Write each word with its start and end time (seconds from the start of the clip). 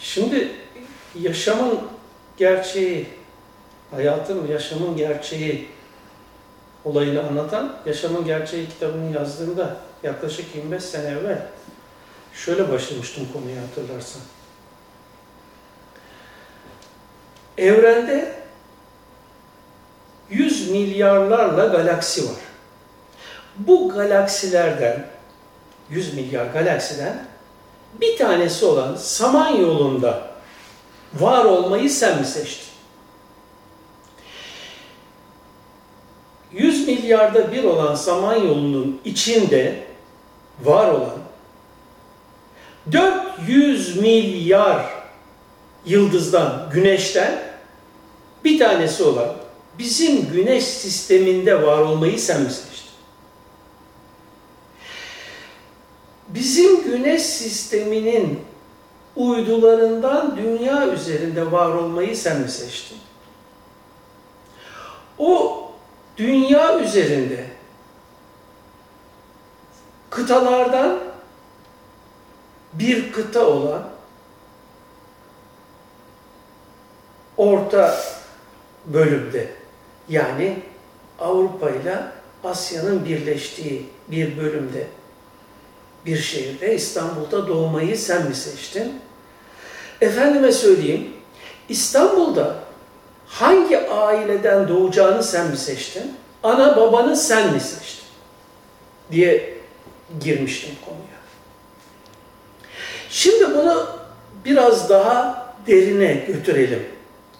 Şimdi 0.00 0.50
yaşamın 1.20 1.80
gerçeği, 2.36 3.06
hayatın, 3.90 4.46
yaşamın 4.46 4.96
gerçeği 4.96 5.68
olayını 6.84 7.26
anlatan 7.26 7.76
Yaşamın 7.86 8.24
Gerçeği 8.24 8.68
kitabını 8.68 9.14
yazdığımda 9.14 9.76
yaklaşık 10.02 10.54
25 10.54 10.84
sene 10.84 11.08
evvel 11.08 11.46
şöyle 12.34 12.72
başlamıştım 12.72 13.28
konuyu 13.32 13.56
hatırlarsan. 13.60 14.22
Evrende 17.58 18.34
100 20.30 20.70
milyarlarla 20.70 21.66
galaksi 21.66 22.24
var. 22.24 22.38
Bu 23.58 23.88
galaksilerden 23.88 25.06
100 25.90 26.14
milyar 26.14 26.46
galaksiden 26.46 27.26
bir 28.00 28.18
tanesi 28.18 28.64
olan 28.64 28.96
Samanyolu'nda 28.96 30.30
var 31.14 31.44
olmayı 31.44 31.90
sen 31.90 32.18
mi 32.18 32.26
seçtin? 32.26 32.68
100 36.52 36.86
milyarda 36.86 37.52
bir 37.52 37.64
olan 37.64 37.94
Samanyolu'nun 37.94 39.00
içinde 39.04 39.84
var 40.64 40.88
olan 40.88 41.18
400 42.92 43.96
milyar 43.96 44.86
yıldızdan, 45.86 46.70
güneşten 46.72 47.42
bir 48.44 48.58
tanesi 48.58 49.02
olan 49.02 49.34
bizim 49.78 50.28
güneş 50.32 50.64
sisteminde 50.64 51.66
var 51.66 51.78
olmayı 51.78 52.20
sen 52.20 52.40
mi 52.40 52.50
seçtin? 52.50 52.77
Bizim 56.28 56.82
güneş 56.82 57.22
sisteminin 57.22 58.40
uydularından 59.16 60.36
dünya 60.36 60.88
üzerinde 60.88 61.52
var 61.52 61.68
olmayı 61.68 62.16
sen 62.16 62.40
mi 62.40 62.48
seçtin? 62.48 62.98
O 65.18 65.62
dünya 66.16 66.78
üzerinde 66.78 67.44
kıtalardan 70.10 70.98
bir 72.72 73.12
kıta 73.12 73.46
olan 73.46 73.88
orta 77.36 77.98
bölümde 78.86 79.50
yani 80.08 80.62
Avrupa 81.18 81.70
ile 81.70 82.02
Asya'nın 82.44 83.04
birleştiği 83.04 83.86
bir 84.08 84.36
bölümde 84.36 84.86
bir 86.06 86.16
şehirde 86.16 86.74
İstanbul'da 86.74 87.48
doğmayı 87.48 87.98
sen 87.98 88.28
mi 88.28 88.34
seçtin? 88.34 89.00
Efendime 90.00 90.52
söyleyeyim 90.52 91.10
İstanbul'da 91.68 92.56
hangi 93.26 93.88
aileden 93.90 94.68
doğacağını 94.68 95.22
sen 95.22 95.46
mi 95.46 95.56
seçtin? 95.56 96.16
Ana 96.42 96.76
babanı 96.76 97.16
sen 97.16 97.52
mi 97.52 97.60
seçtin? 97.60 98.04
Diye 99.12 99.54
girmiştim 100.20 100.74
konuya. 100.84 101.18
Şimdi 103.10 103.54
bunu 103.54 103.86
biraz 104.44 104.90
daha 104.90 105.48
derine 105.66 106.12
götürelim. 106.14 106.86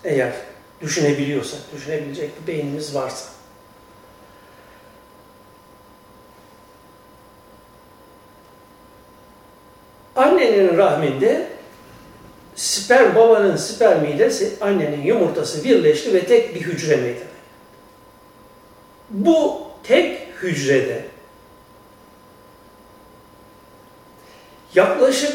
Eğer 0.04 0.32
düşünebiliyorsak, 0.80 1.60
düşünebilecek 1.76 2.30
bir 2.42 2.46
beynimiz 2.52 2.94
varsa. 2.94 3.37
Annenin 10.48 10.76
rahminde 10.76 11.46
sperm 12.54 13.14
babanın 13.14 13.56
spermiyle 13.56 14.30
annenin 14.60 15.02
yumurtası 15.02 15.64
birleşti 15.64 16.14
ve 16.14 16.26
tek 16.26 16.54
bir 16.54 16.60
hücre 16.60 16.96
meydana 16.96 17.24
Bu 19.10 19.62
tek 19.82 20.28
hücrede 20.42 21.04
yaklaşık 24.74 25.34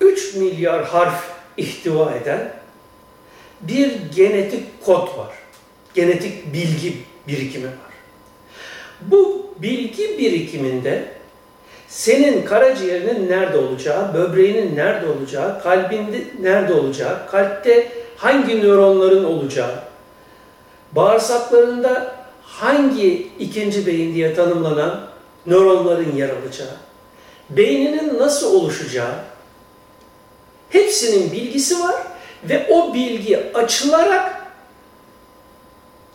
3 0.00 0.34
milyar 0.34 0.84
harf 0.84 1.30
ihtiva 1.56 2.14
eden 2.14 2.52
bir 3.60 3.92
genetik 4.16 4.84
kod 4.84 5.18
var. 5.18 5.34
Genetik 5.94 6.52
bilgi 6.52 6.96
birikimi 7.28 7.66
var. 7.66 7.92
Bu 9.00 9.54
bilgi 9.58 10.18
birikiminde 10.18 11.19
senin 11.90 12.44
karaciğerinin 12.44 13.30
nerede 13.30 13.58
olacağı, 13.58 14.14
böbreğinin 14.14 14.76
nerede 14.76 15.06
olacağı, 15.06 15.62
kalbinde 15.62 16.24
nerede 16.40 16.74
olacağı, 16.74 17.30
kalpte 17.30 17.92
hangi 18.16 18.62
nöronların 18.62 19.24
olacağı, 19.24 19.74
bağırsaklarında 20.92 22.14
hangi 22.42 23.30
ikinci 23.38 23.86
beyin 23.86 24.14
diye 24.14 24.34
tanımlanan 24.34 25.00
nöronların 25.46 26.16
yer 26.16 26.28
alacağı, 26.28 26.76
beyninin 27.50 28.18
nasıl 28.18 28.54
oluşacağı, 28.54 29.14
hepsinin 30.68 31.32
bilgisi 31.32 31.80
var 31.80 31.96
ve 32.48 32.66
o 32.70 32.94
bilgi 32.94 33.52
açılarak 33.54 34.46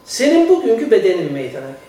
senin 0.06 0.50
bugünkü 0.50 0.92
bedenin 0.92 1.34
meydana 1.34 1.62
geliyor. 1.66 1.85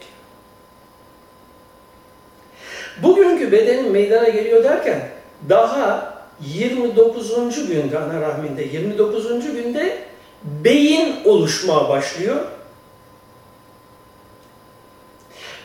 Bugünkü 3.03 3.53
bedenin 3.53 3.93
meydana 3.93 4.29
geliyor 4.29 4.65
derken 4.65 5.09
daha 5.49 6.15
29. 6.41 7.69
günde 7.69 7.99
ana 7.99 8.21
rahminde 8.21 8.63
29. 8.63 9.53
günde 9.53 9.99
beyin 10.45 11.25
oluşmaya 11.25 11.89
başlıyor. 11.89 12.37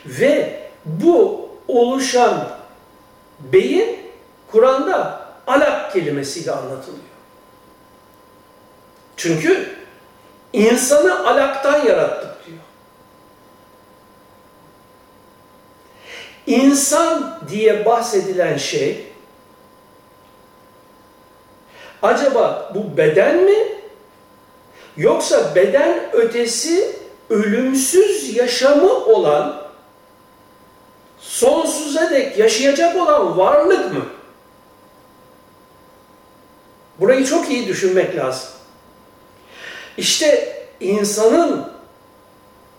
Ve 0.05 0.61
bu 0.85 1.49
oluşan 1.67 2.47
beyin 3.39 3.99
Kur'an'da 4.51 5.21
alak 5.47 5.93
kelimesiyle 5.93 6.51
anlatılıyor. 6.51 7.03
Çünkü 9.17 9.75
insanı 10.53 11.27
alaktan 11.27 11.85
yarattık 11.85 12.45
diyor. 12.45 12.57
İnsan 16.47 17.39
diye 17.49 17.85
bahsedilen 17.85 18.57
şey 18.57 19.07
acaba 22.01 22.71
bu 22.75 22.97
beden 22.97 23.37
mi 23.37 23.57
yoksa 24.97 25.55
beden 25.55 26.09
ötesi 26.13 26.95
ölümsüz 27.29 28.35
yaşamı 28.35 28.93
olan 28.93 29.61
sonsuza 31.19 32.09
dek 32.09 32.37
yaşayacak 32.37 32.95
olan 32.95 33.37
varlık 33.37 33.93
mı? 33.93 34.05
Burayı 36.99 37.25
çok 37.25 37.49
iyi 37.51 37.67
düşünmek 37.67 38.15
lazım. 38.15 38.49
İşte 39.97 40.57
insanın 40.79 41.71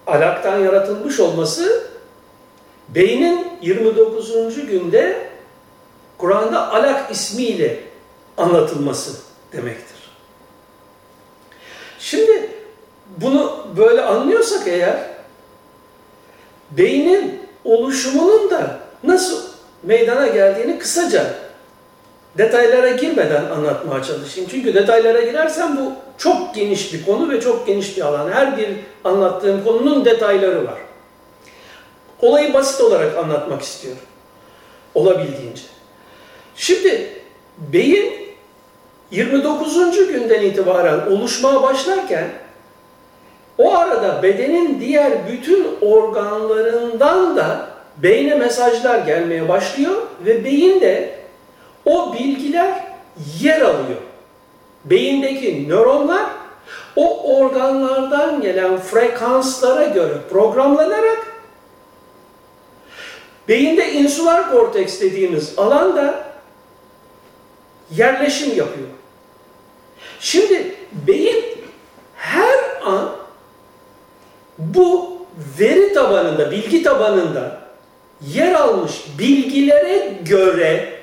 alaktan 0.07 0.59
yaratılmış 0.59 1.21
olması 1.21 1.92
beynin 2.95 3.47
29. 3.63 4.67
günde 4.67 5.27
Kur'an'da 6.19 6.73
alak 6.73 7.11
ismiyle 7.11 7.81
anlatılması 8.37 9.13
demektir. 9.53 9.97
Şimdi 11.99 12.51
bunu 13.17 13.67
böyle 13.77 14.03
anlıyorsak 14.03 14.69
eğer 14.69 14.97
beynin 16.71 17.41
oluşumunun 17.65 18.51
da 18.51 18.79
nasıl 19.05 19.43
meydana 19.83 20.27
geldiğini 20.27 20.79
kısaca 20.79 21.35
detaylara 22.39 22.91
girmeden 22.91 23.45
anlatmaya 23.45 24.03
çalışayım. 24.03 24.51
Çünkü 24.53 24.75
detaylara 24.75 25.21
girersem 25.21 25.77
bu 25.77 25.93
çok 26.19 26.55
geniş 26.55 26.95
bir 26.95 27.05
konu 27.05 27.31
ve 27.31 27.41
çok 27.41 27.67
geniş 27.67 27.97
bir 27.97 28.03
alan. 28.03 28.31
Her 28.31 28.57
bir 28.57 28.69
anlattığım 29.05 29.65
konunun 29.65 30.05
detayları 30.05 30.67
var. 30.67 30.79
Olayı 32.23 32.55
basit 32.55 32.81
olarak 32.81 33.19
anlatmak 33.19 33.63
istiyorum. 33.63 34.03
Olabildiğince. 34.95 35.63
Şimdi 36.57 37.09
beyin 37.59 38.13
29. 39.11 40.09
günden 40.09 40.43
itibaren 40.43 41.07
oluşmaya 41.07 41.63
başlarken 41.63 42.29
o 43.59 43.77
arada 43.77 44.23
bedenin 44.23 44.81
diğer 44.81 45.13
bütün 45.29 45.67
organlarından 45.81 47.37
da 47.37 47.67
beyne 47.97 48.35
mesajlar 48.35 48.99
gelmeye 48.99 49.49
başlıyor 49.49 50.03
ve 50.27 50.45
beyin 50.45 50.81
de 50.81 51.15
o 51.85 52.15
bilgiler 52.15 52.85
yer 53.41 53.61
alıyor. 53.61 54.01
Beyindeki 54.85 55.69
nöronlar 55.69 56.27
o 56.97 57.37
organlardan 57.37 58.41
gelen 58.41 58.79
frekanslara 58.79 59.85
göre 59.85 60.15
programlanarak 60.31 61.32
beyinde 63.49 63.93
insular 63.93 64.51
korteks 64.51 65.01
dediğimiz 65.01 65.59
alanda 65.59 66.25
yerleşim 67.97 68.49
yapıyor. 68.49 68.89
Şimdi 70.21 70.75
beyin 71.07 71.45
her 72.17 72.59
an 72.85 73.17
bu 74.59 75.13
veri 75.59 75.93
tabanında, 75.93 76.51
bilgi 76.51 76.83
tabanında 76.83 77.63
yer 78.35 78.55
almış 78.55 78.93
bilgilere 79.19 80.19
göre 80.29 81.01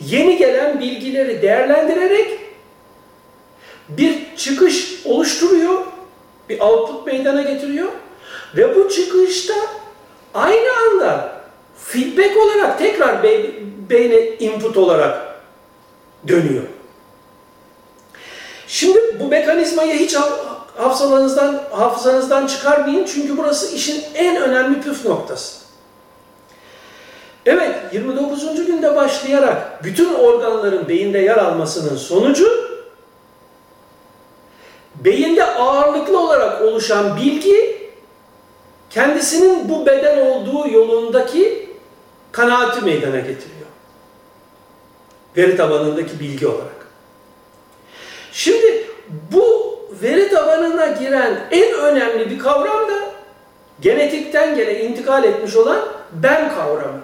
yeni 0.00 0.36
gelen 0.36 0.80
bilgileri 0.80 1.42
değerlendirerek 1.42 2.38
bir 3.88 4.36
çıkış 4.36 5.06
oluşturuyor, 5.06 5.82
bir 6.48 6.60
output 6.60 7.06
meydana 7.06 7.42
getiriyor 7.42 7.88
ve 8.56 8.76
bu 8.76 8.88
çıkışta 8.88 9.54
aynı 10.34 10.68
anda 10.90 11.32
feedback 11.84 12.36
olarak 12.36 12.78
tekrar 12.78 13.22
beyne 13.90 14.28
input 14.36 14.76
olarak 14.76 15.34
dönüyor. 16.28 16.64
Şimdi 18.66 19.20
bu 19.20 19.28
mekanizmayı 19.28 19.94
hiç 19.94 20.16
hafızanızdan, 20.76 21.62
hafızanızdan 21.70 22.46
çıkarmayın 22.46 23.04
çünkü 23.04 23.38
burası 23.38 23.74
işin 23.74 24.04
en 24.14 24.42
önemli 24.42 24.80
püf 24.80 25.06
noktası. 25.06 25.60
Evet, 27.46 27.74
29. 27.92 28.66
günde 28.66 28.96
başlayarak 28.96 29.84
bütün 29.84 30.14
organların 30.14 30.88
beyinde 30.88 31.18
yer 31.18 31.36
almasının 31.36 31.96
sonucu 31.96 32.70
beyinde 34.94 35.44
ağırlıklı 35.44 36.20
olarak 36.20 36.62
oluşan 36.62 37.16
bilgi 37.16 37.79
kendisinin 38.90 39.68
bu 39.68 39.86
beden 39.86 40.26
olduğu 40.26 40.68
yolundaki 40.68 41.70
kanaati 42.32 42.84
meydana 42.84 43.16
getiriyor. 43.16 43.60
Veri 45.36 45.56
tabanındaki 45.56 46.20
bilgi 46.20 46.46
olarak. 46.46 46.86
Şimdi 48.32 48.86
bu 49.32 49.78
veri 50.02 50.28
tabanına 50.28 50.86
giren 50.86 51.40
en 51.50 51.74
önemli 51.74 52.30
bir 52.30 52.38
kavram 52.38 52.88
da 52.88 53.10
genetikten 53.80 54.56
gele 54.56 54.84
intikal 54.84 55.24
etmiş 55.24 55.56
olan 55.56 55.88
ben 56.12 56.54
kavramı. 56.54 57.00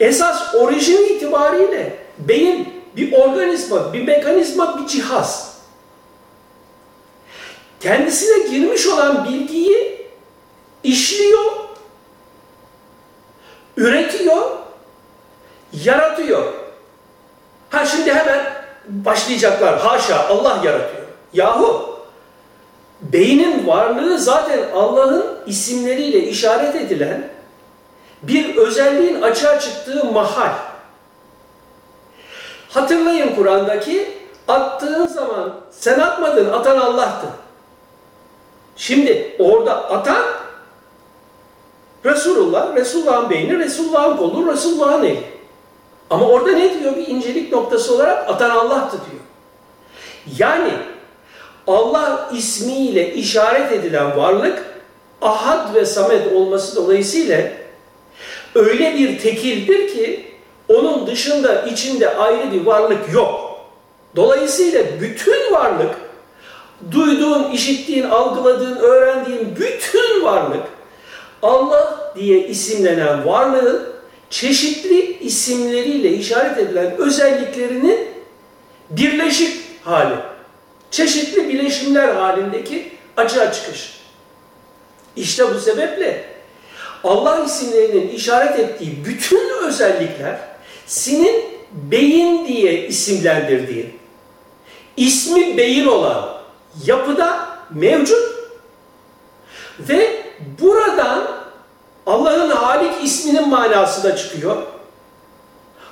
Esas 0.00 0.54
orijin 0.54 1.14
itibariyle 1.14 1.96
beyin 2.18 2.68
bir 2.96 3.12
organizma, 3.12 3.92
bir 3.92 4.06
mekanizma, 4.06 4.78
bir 4.78 4.86
cihaz. 4.86 5.47
Kendisine 7.80 8.48
girmiş 8.48 8.86
olan 8.86 9.24
bilgiyi 9.24 10.06
işliyor, 10.82 11.44
üretiyor, 13.76 14.50
yaratıyor. 15.72 16.52
Ha 17.70 17.86
şimdi 17.86 18.14
hemen 18.14 18.52
başlayacaklar. 18.88 19.78
Haşa 19.78 20.28
Allah 20.28 20.60
yaratıyor. 20.64 21.02
Yahu 21.32 21.98
beynin 23.00 23.66
varlığı 23.66 24.18
zaten 24.18 24.60
Allah'ın 24.74 25.38
isimleriyle 25.46 26.18
işaret 26.18 26.74
edilen 26.74 27.28
bir 28.22 28.56
özelliğin 28.56 29.22
açığa 29.22 29.60
çıktığı 29.60 30.04
mahal. 30.04 30.52
Hatırlayın 32.68 33.34
Kur'an'daki 33.34 34.18
attığın 34.48 35.06
zaman 35.06 35.54
sen 35.70 36.00
atmadın, 36.00 36.52
atan 36.52 36.78
Allah'tı. 36.78 37.26
Şimdi 38.78 39.36
orada 39.38 39.90
atan 39.90 40.24
Resulullah, 42.04 42.76
Resulullah'ın 42.76 43.30
beyni, 43.30 43.58
Resulullah'ın 43.58 44.16
kolu, 44.16 44.52
Resulullah'ın 44.52 45.04
eli. 45.04 45.22
Ama 46.10 46.26
orada 46.26 46.52
ne 46.52 46.80
diyor 46.80 46.96
bir 46.96 47.06
incelik 47.06 47.52
noktası 47.52 47.94
olarak? 47.94 48.30
Atan 48.30 48.50
Allah'tı 48.50 48.96
diyor. 48.96 49.22
Yani 50.38 50.72
Allah 51.66 52.30
ismiyle 52.32 53.14
işaret 53.14 53.72
edilen 53.72 54.16
varlık 54.16 54.64
ahad 55.22 55.74
ve 55.74 55.86
samet 55.86 56.32
olması 56.32 56.76
dolayısıyla 56.76 57.50
öyle 58.54 58.94
bir 58.94 59.18
tekildir 59.18 59.94
ki 59.94 60.34
onun 60.68 61.06
dışında 61.06 61.62
içinde 61.62 62.16
ayrı 62.16 62.52
bir 62.52 62.66
varlık 62.66 63.14
yok. 63.14 63.60
Dolayısıyla 64.16 64.82
bütün 65.00 65.52
varlık, 65.52 65.94
duyduğun, 66.90 67.50
işittiğin, 67.50 68.04
algıladığın, 68.04 68.76
öğrendiğin 68.76 69.56
bütün 69.56 70.24
varlık 70.24 70.62
Allah 71.42 72.12
diye 72.16 72.48
isimlenen 72.48 73.26
varlığın 73.26 73.88
çeşitli 74.30 75.18
isimleriyle 75.18 76.10
işaret 76.12 76.58
edilen 76.58 76.96
özelliklerinin 76.96 78.08
birleşik 78.90 79.56
hali. 79.84 80.14
Çeşitli 80.90 81.48
bileşimler 81.48 82.08
halindeki 82.08 82.92
açığa 83.16 83.52
çıkış. 83.52 83.98
İşte 85.16 85.54
bu 85.54 85.60
sebeple 85.60 86.24
Allah 87.04 87.44
isimlerinin 87.44 88.08
işaret 88.08 88.58
ettiği 88.58 89.04
bütün 89.04 89.64
özellikler 89.64 90.38
senin 90.86 91.44
beyin 91.72 92.46
diye 92.46 92.86
isimlendirdiğin, 92.86 93.98
ismi 94.96 95.56
beyin 95.56 95.86
olan 95.86 96.37
yapıda 96.84 97.48
mevcut 97.70 98.38
ve 99.80 100.22
buradan 100.60 101.24
Allah'ın 102.06 102.50
Halik 102.50 103.04
isminin 103.04 103.48
manası 103.48 104.02
da 104.02 104.16
çıkıyor. 104.16 104.62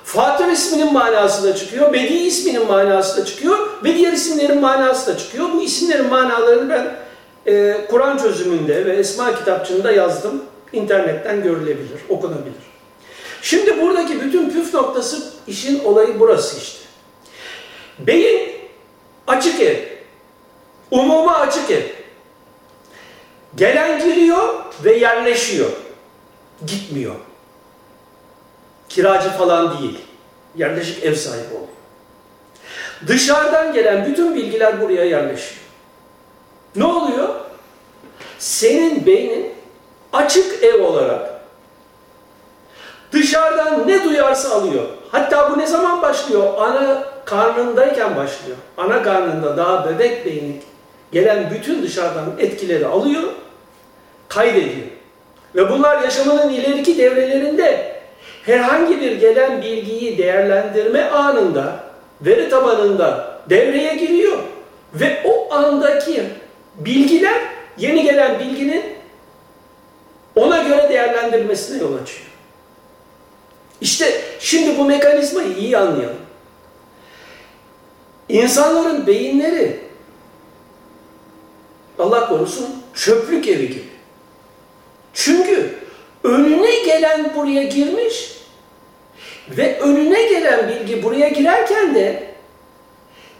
Fatır 0.03 0.47
isminin 0.47 0.93
manası 0.93 1.43
da 1.43 1.55
çıkıyor. 1.55 1.93
Bedi 1.93 2.13
isminin 2.13 2.67
manası 2.67 3.21
da 3.21 3.25
çıkıyor. 3.25 3.57
Ve 3.83 3.95
diğer 3.95 4.13
isimlerin 4.13 4.61
manası 4.61 5.13
da 5.13 5.17
çıkıyor. 5.17 5.47
Bu 5.53 5.61
isimlerin 5.61 6.09
manalarını 6.09 6.69
ben 6.69 6.95
e, 7.53 7.85
Kur'an 7.89 8.17
çözümünde 8.17 8.85
ve 8.85 8.95
Esma 8.95 9.35
kitapçığında 9.35 9.91
yazdım. 9.91 10.43
İnternetten 10.73 11.43
görülebilir, 11.43 11.99
okunabilir. 12.09 12.53
Şimdi 13.41 13.81
buradaki 13.81 14.21
bütün 14.21 14.49
püf 14.49 14.73
noktası 14.73 15.33
işin 15.47 15.83
olayı 15.83 16.19
burası 16.19 16.57
işte. 16.57 16.79
Beyin 17.99 18.49
açık 19.27 19.61
ev. 19.61 19.77
Umuma 20.91 21.37
açık 21.37 21.71
ev. 21.71 21.83
Gelen 23.55 23.99
giriyor 23.99 24.53
ve 24.83 24.93
yerleşiyor 24.93 25.69
gitmiyor. 26.65 27.15
Kiracı 28.89 29.29
falan 29.29 29.79
değil. 29.79 29.99
Yerleşik 30.55 31.03
ev 31.03 31.15
sahibi 31.15 31.53
oluyor. 31.53 31.67
Dışarıdan 33.07 33.73
gelen 33.73 34.05
bütün 34.05 34.35
bilgiler 34.35 34.81
buraya 34.81 35.05
yerleşiyor. 35.05 35.61
Ne 36.75 36.85
oluyor? 36.85 37.29
Senin 38.39 39.05
beynin 39.05 39.53
açık 40.13 40.63
ev 40.63 40.83
olarak 40.83 41.41
dışarıdan 43.11 43.87
ne 43.87 44.03
duyarsa 44.03 44.49
alıyor. 44.55 44.83
Hatta 45.11 45.51
bu 45.51 45.59
ne 45.59 45.67
zaman 45.67 46.01
başlıyor? 46.01 46.53
Ana 46.57 47.03
karnındayken 47.25 48.15
başlıyor. 48.15 48.57
Ana 48.77 49.03
karnında 49.03 49.57
daha 49.57 49.89
bebek 49.89 50.25
beyni 50.25 50.61
gelen 51.11 51.51
bütün 51.51 51.83
dışarıdan 51.83 52.25
etkileri 52.39 52.85
alıyor, 52.85 53.23
kaydediyor. 54.27 54.87
Ve 55.55 55.69
bunlar 55.69 56.01
yaşamının 56.01 56.49
ileriki 56.49 56.97
devrelerinde 56.97 57.97
herhangi 58.45 59.01
bir 59.01 59.11
gelen 59.11 59.61
bilgiyi 59.61 60.17
değerlendirme 60.17 61.03
anında, 61.03 61.83
veri 62.21 62.49
tabanında 62.49 63.39
devreye 63.49 63.95
giriyor. 63.95 64.37
Ve 64.93 65.23
o 65.25 65.53
andaki 65.53 66.23
bilgiler, 66.75 67.41
yeni 67.77 68.03
gelen 68.03 68.39
bilginin 68.39 68.83
ona 70.35 70.63
göre 70.63 70.89
değerlendirmesine 70.89 71.81
yol 71.81 71.93
açıyor. 71.93 72.27
İşte 73.81 74.21
şimdi 74.39 74.77
bu 74.77 74.85
mekanizmayı 74.85 75.55
iyi 75.57 75.77
anlayalım. 75.77 76.17
İnsanların 78.29 79.07
beyinleri 79.07 79.86
Allah 81.99 82.29
korusun 82.29 82.67
çöplük 82.93 83.47
evi 83.47 83.67
gibi. 83.69 83.89
Çünkü 85.13 85.75
önüne 86.23 86.79
gelen 86.85 87.35
buraya 87.35 87.63
girmiş 87.63 88.37
ve 89.49 89.79
önüne 89.79 90.23
gelen 90.23 90.69
bilgi 90.69 91.03
buraya 91.03 91.27
girerken 91.27 91.95
de 91.95 92.23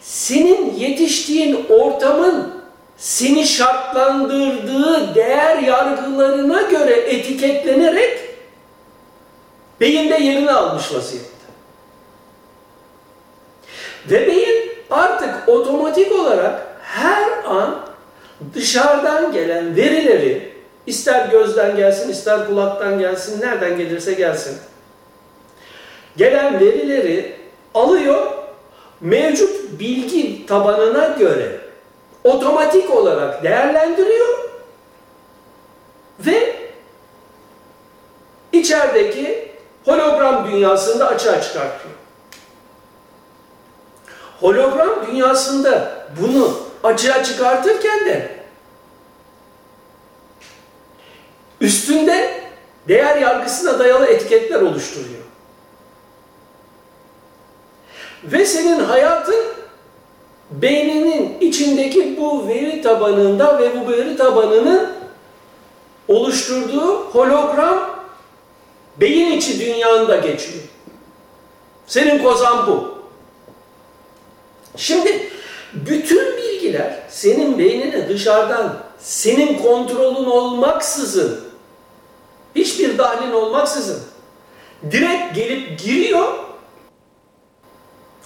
senin 0.01 0.73
yetiştiğin 0.75 1.65
ortamın 1.69 2.57
seni 2.97 3.47
şartlandırdığı 3.47 5.15
değer 5.15 5.57
yargılarına 5.57 6.61
göre 6.61 6.93
etiketlenerek 6.93 8.19
beyinde 9.79 10.15
yerini 10.15 10.51
almış 10.51 10.93
vaziyette. 10.93 11.29
Ve 14.09 14.27
beyin 14.27 14.71
artık 14.89 15.49
otomatik 15.49 16.11
olarak 16.11 16.67
her 16.81 17.43
an 17.45 17.86
dışarıdan 18.53 19.31
gelen 19.31 19.75
verileri 19.75 20.57
İster 20.87 21.25
gözden 21.25 21.75
gelsin, 21.75 22.09
ister 22.09 22.47
kulaktan 22.47 22.99
gelsin, 22.99 23.41
nereden 23.41 23.77
gelirse 23.77 24.13
gelsin. 24.13 24.57
Gelen 26.17 26.59
verileri 26.59 27.35
alıyor, 27.73 28.31
mevcut 29.01 29.79
bilgi 29.79 30.45
tabanına 30.45 31.07
göre 31.07 31.61
otomatik 32.23 32.91
olarak 32.91 33.43
değerlendiriyor 33.43 34.49
ve 36.19 36.55
içerideki 38.51 39.51
hologram 39.85 40.51
dünyasında 40.51 41.07
açığa 41.07 41.41
çıkartıyor. 41.41 41.95
Hologram 44.39 45.07
dünyasında 45.07 45.91
bunu 46.21 46.66
açığa 46.83 47.23
çıkartırken 47.23 48.05
de 48.05 48.37
üstünde 51.61 52.41
değer 52.87 53.17
yargısına 53.17 53.79
dayalı 53.79 54.05
etiketler 54.05 54.61
oluşturuyor. 54.61 55.23
Ve 58.23 58.45
senin 58.45 58.79
hayatın 58.79 59.45
beyninin 60.51 61.39
içindeki 61.39 62.17
bu 62.17 62.47
veri 62.47 62.81
tabanında 62.81 63.59
ve 63.59 63.81
bu 63.81 63.91
veri 63.91 64.17
tabanının 64.17 64.89
oluşturduğu 66.07 67.03
hologram 67.03 67.97
beyin 68.97 69.37
içi 69.37 69.59
dünyanda 69.59 70.15
geçiyor. 70.15 70.63
Senin 71.87 72.23
kozan 72.23 72.67
bu. 72.67 72.97
Şimdi 74.77 75.29
bütün 75.85 76.37
bilgiler 76.37 76.99
senin 77.09 77.57
beynine 77.57 78.09
dışarıdan 78.09 78.77
senin 78.99 79.57
kontrolün 79.57 80.25
olmaksızın 80.25 81.39
hiçbir 82.55 82.97
dahlin 82.97 83.31
olmaksızın 83.31 83.99
direkt 84.91 85.35
gelip 85.35 85.79
giriyor 85.79 86.33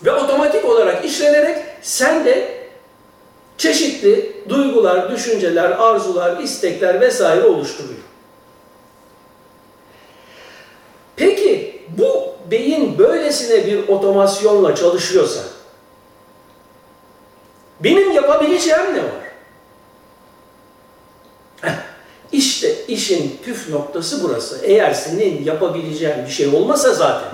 ve 0.05 0.11
otomatik 0.11 0.65
olarak 0.65 1.05
işlenerek 1.05 1.57
sen 1.81 2.25
de 2.25 2.61
çeşitli 3.57 4.43
duygular, 4.49 5.11
düşünceler, 5.11 5.71
arzular, 5.71 6.43
istekler 6.43 7.01
vesaire 7.01 7.43
oluşturuyor. 7.43 7.99
Peki 11.15 11.81
bu 11.97 12.33
beyin 12.51 12.97
böylesine 12.97 13.65
bir 13.65 13.87
otomasyonla 13.87 14.75
çalışıyorsa 14.75 15.41
benim 17.83 18.11
yapabileceğim 18.11 18.93
ne 18.93 19.03
var? 19.03 19.21
Heh, 21.61 21.75
işte 22.31 22.85
işin 22.85 23.39
püf 23.43 23.69
noktası 23.69 24.23
burası. 24.23 24.59
Eğer 24.63 24.93
senin 24.93 25.43
yapabileceğin 25.43 26.25
bir 26.25 26.31
şey 26.31 26.47
olmasa 26.47 26.93
zaten 26.93 27.31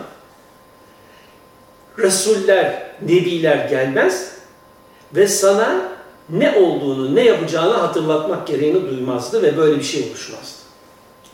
Resuller, 1.98 2.88
Nebiler 3.02 3.70
gelmez 3.70 4.32
ve 5.16 5.28
sana 5.28 5.82
ne 6.30 6.52
olduğunu, 6.52 7.16
ne 7.16 7.22
yapacağını 7.22 7.74
hatırlatmak 7.74 8.48
gereğini 8.48 8.90
duymazdı 8.90 9.42
ve 9.42 9.58
böyle 9.58 9.80
bir 9.80 9.84
şey 9.84 10.10
oluşmazdı. 10.10 10.58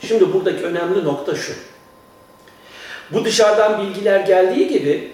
Şimdi 0.07 0.33
buradaki 0.33 0.63
önemli 0.63 1.03
nokta 1.03 1.35
şu. 1.35 1.53
Bu 3.11 3.25
dışarıdan 3.25 3.81
bilgiler 3.81 4.19
geldiği 4.19 4.67
gibi 4.67 5.11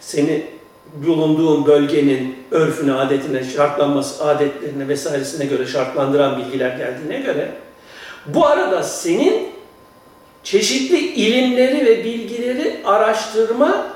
seni 0.00 0.57
bulunduğun 0.94 1.66
bölgenin 1.66 2.36
örfüne, 2.50 2.92
adetine, 2.92 3.44
şartlanması, 3.44 4.24
adetlerine 4.24 4.88
vesairesine 4.88 5.44
göre 5.44 5.66
şartlandıran 5.66 6.38
bilgiler 6.38 6.76
geldiğine 6.76 7.18
göre 7.18 7.52
bu 8.26 8.46
arada 8.46 8.82
senin 8.82 9.48
çeşitli 10.44 10.98
ilimleri 10.98 11.86
ve 11.86 12.04
bilgileri 12.04 12.80
araştırma 12.84 13.86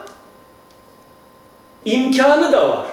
imkanı 1.84 2.52
da 2.52 2.68
var. 2.68 2.86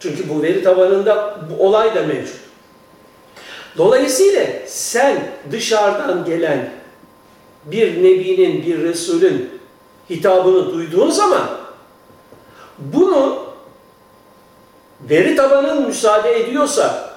Çünkü 0.00 0.28
bu 0.28 0.42
veri 0.42 0.62
tabanında 0.62 1.38
bu 1.50 1.66
olay 1.66 1.94
da 1.94 2.02
mevcut. 2.02 2.36
Dolayısıyla 3.78 4.46
sen 4.66 5.18
dışarıdan 5.52 6.24
gelen 6.24 6.70
bir 7.64 7.96
nebinin, 7.96 8.66
bir 8.66 8.82
resulün 8.82 9.50
hitabını 10.10 10.72
duyduğun 10.72 11.10
zaman 11.10 11.59
bunu 12.80 13.38
veri 15.00 15.36
tabanın 15.36 15.86
müsaade 15.86 16.40
ediyorsa 16.40 17.10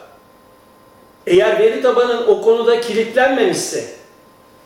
eğer 1.28 1.60
veri 1.60 1.82
tabanın 1.82 2.28
o 2.28 2.42
konuda 2.42 2.82
kilitlenmemişse 2.82 3.86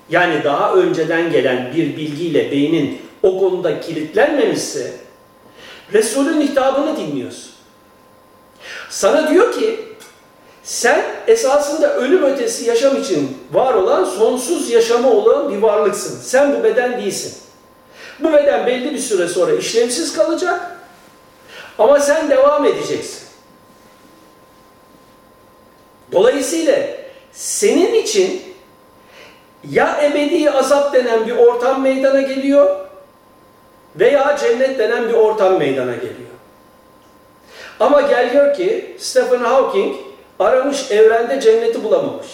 yani 0.09 0.43
daha 0.43 0.73
önceden 0.73 1.31
gelen 1.31 1.71
bir 1.75 1.97
bilgiyle 1.97 2.51
beynin 2.51 3.01
o 3.23 3.39
konuda 3.39 3.79
kilitlenmemişse 3.79 4.93
Resulün 5.93 6.41
hitabını 6.41 6.97
dinliyorsun. 6.97 7.51
Sana 8.89 9.29
diyor 9.29 9.53
ki 9.53 9.79
sen 10.63 11.03
esasında 11.27 11.95
ölüm 11.95 12.23
ötesi 12.23 12.65
yaşam 12.65 13.01
için 13.01 13.37
var 13.51 13.73
olan 13.73 14.05
sonsuz 14.05 14.69
yaşamı 14.69 15.11
olan 15.11 15.49
bir 15.53 15.57
varlıksın. 15.57 16.19
Sen 16.21 16.59
bu 16.59 16.63
beden 16.63 17.01
değilsin. 17.01 17.33
Bu 18.19 18.33
beden 18.33 18.65
belli 18.65 18.93
bir 18.93 18.99
süre 18.99 19.27
sonra 19.27 19.55
işlevsiz 19.55 20.15
kalacak 20.15 20.76
ama 21.79 21.99
sen 21.99 22.29
devam 22.29 22.65
edeceksin. 22.65 23.27
Dolayısıyla 26.11 26.75
senin 27.31 27.93
için 27.93 28.41
ya 29.69 29.99
ebedi 30.03 30.51
azap 30.51 30.93
denen 30.93 31.27
bir 31.27 31.37
ortam 31.37 31.81
meydana 31.81 32.21
geliyor 32.21 32.75
veya 33.95 34.37
cennet 34.39 34.79
denen 34.79 35.09
bir 35.09 35.13
ortam 35.13 35.57
meydana 35.57 35.95
geliyor. 35.95 36.27
Ama 37.79 38.01
gel 38.01 38.33
gör 38.33 38.53
ki 38.53 38.95
Stephen 38.99 39.39
Hawking 39.39 39.95
aramış 40.39 40.91
evrende 40.91 41.41
cenneti 41.41 41.83
bulamamış. 41.83 42.27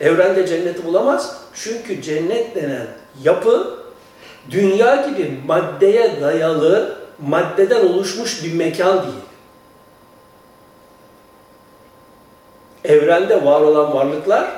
Evrende 0.00 0.46
cenneti 0.46 0.84
bulamaz 0.86 1.36
çünkü 1.54 2.02
cennet 2.02 2.54
denen 2.54 2.86
yapı 3.22 3.78
dünya 4.50 4.96
gibi 4.96 5.40
maddeye 5.46 6.20
dayalı, 6.20 7.01
maddeden 7.28 7.86
oluşmuş 7.86 8.44
bir 8.44 8.52
mekan 8.52 9.02
değil. 9.02 9.14
Evrende 12.84 13.44
var 13.44 13.60
olan 13.60 13.94
varlıklar 13.94 14.50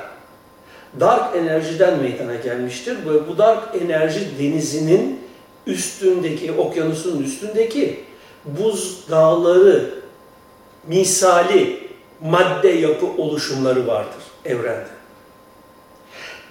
dark 0.99 1.35
enerjiden 1.35 1.99
meydana 1.99 2.35
gelmiştir. 2.35 2.97
Ve 3.05 3.27
bu 3.27 3.37
dark 3.37 3.75
enerji 3.81 4.39
denizinin 4.39 5.19
üstündeki, 5.67 6.51
okyanusun 6.51 7.23
üstündeki 7.23 8.03
buz 8.45 9.09
dağları 9.11 9.89
misali 10.87 11.79
madde 12.21 12.69
yapı 12.69 13.05
oluşumları 13.17 13.87
vardır 13.87 14.23
evrende. 14.45 14.87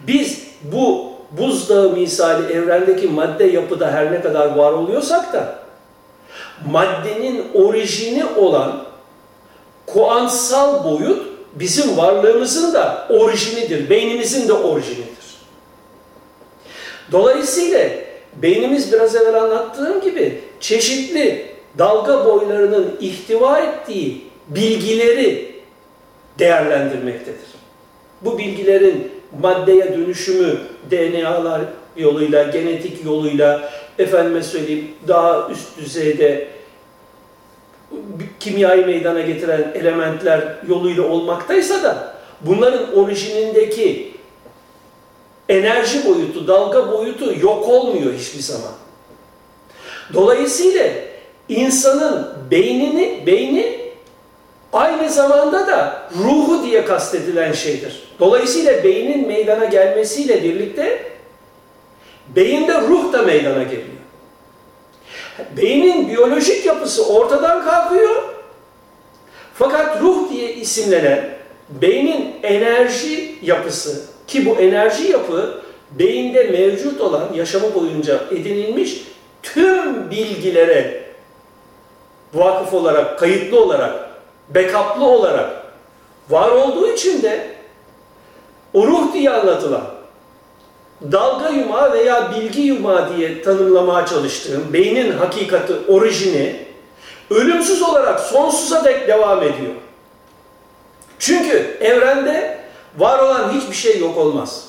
Biz 0.07 0.45
bu 0.63 1.13
buzdağı 1.31 1.91
misali 1.91 2.53
evrendeki 2.53 3.09
madde 3.09 3.45
yapıda 3.45 3.93
her 3.93 4.13
ne 4.13 4.21
kadar 4.21 4.57
var 4.57 4.73
oluyorsak 4.73 5.33
da 5.33 5.64
maddenin 6.71 7.45
orijini 7.55 8.25
olan 8.25 8.85
kuantsal 9.87 10.85
boyut 10.85 11.27
bizim 11.55 11.97
varlığımızın 11.97 12.75
da 12.75 13.07
orijinidir. 13.11 13.91
Beynimizin 13.91 14.49
de 14.49 14.53
orijinidir. 14.53 15.15
Dolayısıyla 17.13 17.91
beynimiz 18.37 18.93
biraz 18.93 19.17
evvel 19.17 19.43
anlattığım 19.43 20.01
gibi 20.01 20.41
çeşitli 20.61 21.47
dalga 21.79 22.25
boylarının 22.25 22.97
ihtiva 23.01 23.59
ettiği 23.59 24.25
bilgileri 24.49 25.55
değerlendirmektedir. 26.39 27.55
Bu 28.23 28.39
bilgilerin 28.39 29.13
maddeye 29.41 29.99
dönüşümü 29.99 30.59
DNA'lar 30.91 31.61
yoluyla, 31.97 32.43
genetik 32.43 33.05
yoluyla, 33.05 33.71
efendime 33.99 34.43
söyleyeyim 34.43 34.95
daha 35.09 35.49
üst 35.51 35.79
düzeyde 35.79 36.49
kimyayı 38.41 38.87
meydana 38.87 39.21
getiren 39.21 39.73
elementler 39.75 40.41
yoluyla 40.69 41.03
olmaktaysa 41.03 41.83
da 41.83 42.15
bunların 42.41 42.99
orijinindeki 42.99 44.15
enerji 45.49 46.05
boyutu, 46.07 46.49
dalga 46.49 46.93
boyutu 46.93 47.35
yok 47.41 47.69
olmuyor 47.69 48.15
hiçbir 48.15 48.43
zaman. 48.43 48.73
Dolayısıyla 50.15 50.85
insanın 51.49 52.29
beynini, 52.51 53.23
beyni 53.27 53.81
aynı 54.73 55.11
zamanda 55.11 55.67
da 55.67 56.09
ruhu 56.25 56.67
diye 56.67 56.85
kastedilen 56.85 57.53
şeydir. 57.53 58.03
Dolayısıyla 58.21 58.85
beynin 58.85 59.27
meydana 59.27 59.65
gelmesiyle 59.65 60.43
birlikte 60.43 61.14
beyinde 62.37 62.81
ruh 62.81 63.13
da 63.13 63.23
meydana 63.23 63.63
geliyor. 63.63 63.89
Beynin 65.57 66.09
biyolojik 66.09 66.67
yapısı 66.67 67.15
ortadan 67.15 67.65
kalkıyor. 67.65 68.23
Fakat 69.55 70.03
ruh 70.03 70.31
diye 70.31 70.55
isimlenen 70.55 71.31
beynin 71.69 72.35
enerji 72.43 73.39
yapısı 73.43 74.05
ki 74.27 74.47
bu 74.47 74.61
enerji 74.61 75.11
yapı 75.13 75.63
beyinde 75.91 76.43
mevcut 76.43 77.01
olan 77.01 77.33
yaşamı 77.35 77.75
boyunca 77.75 78.21
edinilmiş 78.31 79.03
tüm 79.43 80.11
bilgilere 80.11 81.05
vakıf 82.35 82.75
olarak, 82.75 83.19
kayıtlı 83.19 83.65
olarak, 83.65 84.11
backup'lı 84.55 85.05
olarak 85.05 85.51
var 86.31 86.51
olduğu 86.51 86.93
için 86.93 87.23
de 87.23 87.47
o 88.75 88.87
ruh 88.87 89.13
diye 89.13 89.31
anlatılan 89.31 89.94
dalga 91.13 91.49
yumağı 91.49 91.93
veya 91.93 92.33
bilgi 92.33 92.61
yumağı 92.61 93.17
diye 93.17 93.43
tanımlamaya 93.43 94.07
çalıştığım 94.07 94.73
beynin 94.73 95.13
hakikati, 95.13 95.73
orijini 95.89 96.57
ölümsüz 97.31 97.83
olarak 97.83 98.21
sonsuza 98.21 98.85
dek 98.85 99.09
devam 99.09 99.43
ediyor. 99.43 99.75
Çünkü 101.19 101.79
evrende 101.81 102.59
var 102.99 103.19
olan 103.19 103.53
hiçbir 103.53 103.77
şey 103.77 103.99
yok 103.99 104.19
olmaz. 104.19 104.69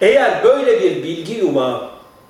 Eğer 0.00 0.44
böyle 0.44 0.82
bir 0.82 1.02
bilgi 1.02 1.34
yumağı, 1.34 1.88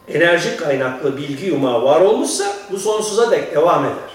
enerji 0.09 0.57
kaynaklı 0.57 1.17
bilgi 1.17 1.47
yumağı 1.47 1.83
var 1.83 2.01
olmuşsa 2.01 2.45
bu 2.71 2.79
sonsuza 2.79 3.31
dek 3.31 3.55
devam 3.55 3.85
eder. 3.85 4.15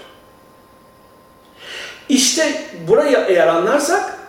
İşte 2.08 2.62
burayı 2.88 3.24
eğer 3.28 3.46
anlarsak 3.46 4.19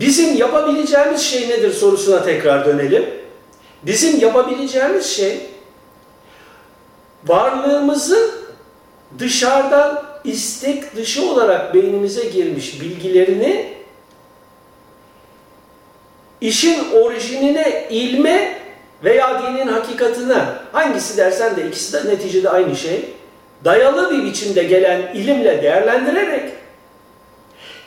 bizim 0.00 0.36
yapabileceğimiz 0.36 1.20
şey 1.20 1.48
nedir 1.48 1.72
sorusuna 1.72 2.22
tekrar 2.22 2.66
dönelim. 2.66 3.04
Bizim 3.82 4.20
yapabileceğimiz 4.20 5.06
şey 5.06 5.40
varlığımızı 7.26 8.30
dışarıdan 9.18 10.02
istek 10.24 10.96
dışı 10.96 11.30
olarak 11.30 11.74
beynimize 11.74 12.24
girmiş 12.24 12.80
bilgilerini 12.80 13.78
işin 16.40 16.92
orijinine, 16.92 17.86
ilme 17.90 18.58
veya 19.04 19.42
dinin 19.42 19.68
hakikatine 19.68 20.44
hangisi 20.72 21.16
dersen 21.16 21.56
de 21.56 21.68
ikisi 21.68 21.92
de 21.92 22.10
neticede 22.10 22.50
aynı 22.50 22.76
şey 22.76 23.04
dayalı 23.64 24.10
bir 24.10 24.24
biçimde 24.24 24.62
gelen 24.62 25.14
ilimle 25.14 25.62
değerlendirerek 25.62 26.50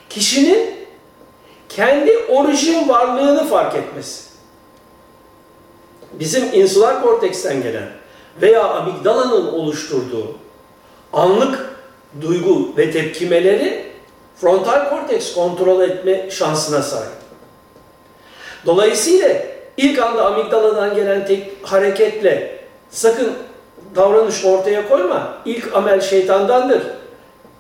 kişinin 0.10 0.81
kendi 1.76 2.18
orijin 2.18 2.90
varlığını 2.90 3.48
fark 3.48 3.76
etmesi. 3.76 4.24
Bizim 6.14 6.54
insular 6.54 7.02
korteksten 7.02 7.64
gelen 7.64 7.88
veya 8.42 8.70
amigdalanın 8.70 9.48
oluşturduğu 9.48 10.36
anlık 11.14 11.76
duygu 12.22 12.78
ve 12.78 12.92
tepkimeleri 12.92 13.92
frontal 14.36 14.90
korteks 14.90 15.34
kontrol 15.34 15.82
etme 15.82 16.30
şansına 16.32 16.82
sahip. 16.82 17.12
Dolayısıyla 18.66 19.30
ilk 19.78 20.00
anda 20.00 20.26
amigdaladan 20.26 20.96
gelen 20.96 21.26
tek 21.26 21.52
hareketle 21.64 22.60
sakın 22.90 23.34
davranış 23.96 24.46
ortaya 24.46 24.90
koyma. 24.90 25.34
İlk 25.46 25.76
amel 25.76 26.02
şeytandandır. 26.02 26.84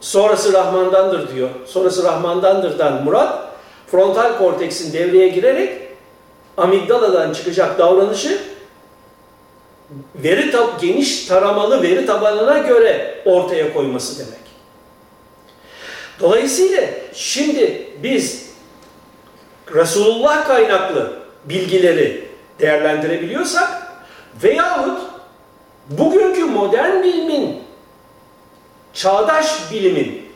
Sonrası 0.01 0.53
Rahmandandır 0.53 1.35
diyor. 1.35 1.49
Sonrası 1.65 2.03
Rahmandandır 2.03 2.79
Murat 3.03 3.50
frontal 3.91 4.37
korteksin 4.37 4.93
devreye 4.93 5.27
girerek 5.27 5.81
amigdaladan 6.57 7.33
çıkacak 7.33 7.79
davranışı 7.79 8.41
veri 10.15 10.51
tab 10.51 10.81
geniş 10.81 11.25
taramalı 11.25 11.83
veri 11.83 12.05
tabanına 12.05 12.57
göre 12.57 13.21
ortaya 13.25 13.73
koyması 13.73 14.19
demek. 14.19 14.41
Dolayısıyla 16.19 16.83
şimdi 17.13 17.87
biz 18.03 18.51
Resulullah 19.75 20.47
kaynaklı 20.47 21.13
bilgileri 21.45 22.27
değerlendirebiliyorsak 22.59 23.91
veyahut 24.43 25.01
bugünkü 25.89 26.45
modern 26.45 27.03
bilimin, 27.03 27.63
çağdaş 28.93 29.71
bilimin 29.71 30.31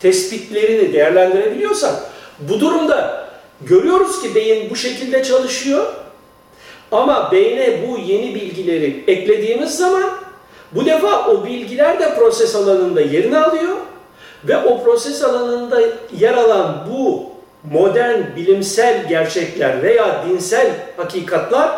tespitlerini 0.00 0.92
değerlendirebiliyorsak 0.92 2.07
bu 2.40 2.60
durumda 2.60 3.28
görüyoruz 3.60 4.22
ki 4.22 4.34
beyin 4.34 4.70
bu 4.70 4.76
şekilde 4.76 5.22
çalışıyor 5.22 5.86
ama 6.92 7.32
beyne 7.32 7.88
bu 7.88 7.98
yeni 7.98 8.34
bilgileri 8.34 9.04
eklediğimiz 9.06 9.76
zaman 9.76 10.10
bu 10.72 10.86
defa 10.86 11.26
o 11.28 11.44
bilgiler 11.44 12.00
de 12.00 12.14
proses 12.14 12.56
alanında 12.56 13.00
yerini 13.00 13.38
alıyor 13.38 13.76
ve 14.44 14.56
o 14.56 14.84
proses 14.84 15.24
alanında 15.24 15.80
yer 16.18 16.34
alan 16.34 16.86
bu 16.90 17.30
modern 17.72 18.36
bilimsel 18.36 19.08
gerçekler 19.08 19.82
veya 19.82 20.24
dinsel 20.28 20.70
hakikatlar 20.96 21.70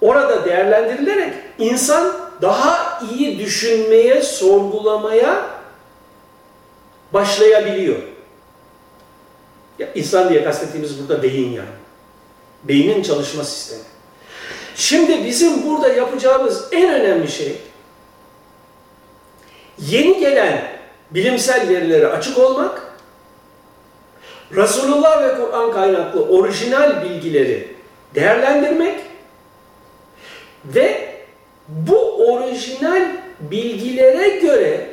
orada 0.00 0.44
değerlendirilerek 0.44 1.32
insan 1.58 2.12
daha 2.42 3.00
iyi 3.12 3.38
düşünmeye, 3.38 4.22
sorgulamaya 4.22 5.42
başlayabiliyor. 7.12 7.98
Ya 9.78 9.88
insan 9.94 10.28
diye 10.28 10.44
kastettiğimiz 10.44 11.00
burada 11.00 11.22
beyin 11.22 11.52
yani. 11.52 11.68
Beynin 12.64 13.02
çalışma 13.02 13.44
sistemi. 13.44 13.82
Şimdi 14.74 15.24
bizim 15.24 15.66
burada 15.66 15.88
yapacağımız 15.88 16.68
en 16.72 16.94
önemli 16.94 17.28
şey 17.28 17.56
yeni 19.78 20.20
gelen 20.20 20.62
bilimsel 21.10 21.68
verilere 21.68 22.06
açık 22.06 22.38
olmak, 22.38 22.82
Resulullah 24.56 25.22
ve 25.22 25.34
Kur'an 25.36 25.72
kaynaklı 25.72 26.24
orijinal 26.24 27.02
bilgileri 27.02 27.74
değerlendirmek 28.14 29.00
ve 30.64 31.14
bu 31.68 32.26
orijinal 32.32 33.02
bilgilere 33.40 34.28
göre 34.28 34.87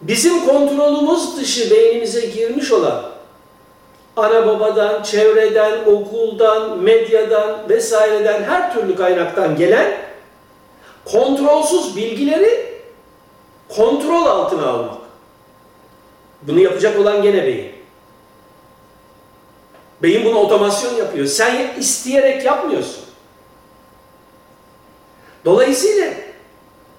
bizim 0.00 0.46
kontrolümüz 0.46 1.36
dışı 1.36 1.70
beynimize 1.70 2.26
girmiş 2.26 2.72
olan 2.72 3.10
ana 4.16 4.46
babadan, 4.46 5.02
çevreden, 5.02 5.84
okuldan, 5.86 6.78
medyadan 6.78 7.68
vesaireden 7.68 8.42
her 8.42 8.74
türlü 8.74 8.96
kaynaktan 8.96 9.56
gelen 9.56 9.96
kontrolsüz 11.04 11.96
bilgileri 11.96 12.80
kontrol 13.68 14.26
altına 14.26 14.66
almak. 14.66 15.00
Bunu 16.42 16.60
yapacak 16.60 16.98
olan 16.98 17.22
gene 17.22 17.46
beyin. 17.46 17.72
Beyin 20.02 20.24
bunu 20.24 20.38
otomasyon 20.38 20.94
yapıyor. 20.94 21.26
Sen 21.26 21.78
isteyerek 21.78 22.44
yapmıyorsun. 22.44 23.04
Dolayısıyla 25.44 26.12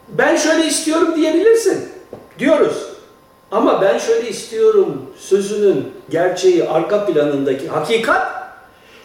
ben 0.09 0.35
şöyle 0.35 0.65
istiyorum 0.65 1.15
diyebilirsin. 1.15 1.89
Diyoruz. 2.39 2.90
Ama 3.51 3.81
ben 3.81 3.97
şöyle 3.97 4.29
istiyorum 4.29 5.11
sözünün 5.17 5.93
gerçeği 6.09 6.69
arka 6.69 7.05
planındaki 7.05 7.67
hakikat 7.67 8.31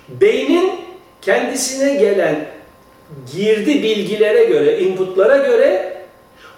beynin 0.08 0.80
kendisine 1.22 1.94
gelen 1.94 2.46
girdi 3.32 3.82
bilgilere 3.82 4.44
göre, 4.44 4.80
inputlara 4.80 5.36
göre 5.36 6.02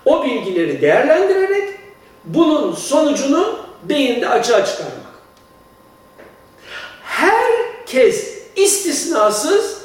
o 0.05 0.24
bilgileri 0.24 0.81
değerlendirerek 0.83 1.68
bunun 2.24 2.74
sonucunu 2.74 3.59
beyinde 3.83 4.29
açığa 4.29 4.64
çıkarmak. 4.64 4.94
Herkes 7.03 8.38
istisnasız 8.57 9.79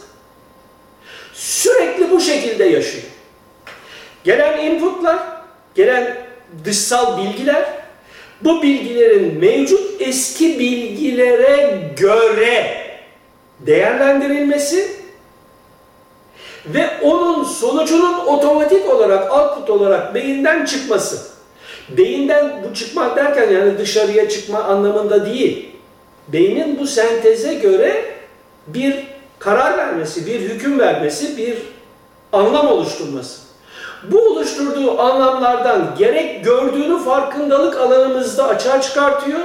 sürekli 1.33 2.11
bu 2.11 2.19
şekilde 2.21 2.63
yaşıyor. 2.63 3.03
Gelen 4.23 4.57
inputlar, 4.57 5.19
gelen 5.75 6.17
dışsal 6.65 7.17
bilgiler 7.17 7.83
bu 8.43 8.62
bilgilerin 8.62 9.39
mevcut 9.39 10.01
eski 10.01 10.60
bilgilere 10.60 11.79
göre 11.97 12.77
değerlendirilmesi 13.60 14.88
ve 16.65 16.89
onun 17.01 17.43
sonucunun 17.43 18.25
otomatik 18.25 18.89
olarak, 18.89 19.34
output 19.34 19.69
olarak 19.69 20.15
beyinden 20.15 20.65
çıkması. 20.65 21.34
Beyinden 21.89 22.63
bu 22.63 22.73
çıkmak 22.73 23.15
derken 23.15 23.51
yani 23.51 23.77
dışarıya 23.77 24.29
çıkma 24.29 24.63
anlamında 24.63 25.25
değil. 25.25 25.69
Beynin 26.27 26.79
bu 26.79 26.88
senteze 26.88 27.53
göre 27.53 28.06
bir 28.67 28.95
karar 29.39 29.77
vermesi, 29.77 30.25
bir 30.25 30.39
hüküm 30.39 30.79
vermesi, 30.79 31.38
bir 31.38 31.58
anlam 32.32 32.67
oluşturması 32.67 33.42
bu 34.11 34.21
oluşturduğu 34.29 35.01
anlamlardan 35.01 35.95
gerek 35.97 36.45
gördüğünü 36.45 37.03
farkındalık 37.03 37.77
alanımızda 37.77 38.47
açığa 38.47 38.81
çıkartıyor. 38.81 39.39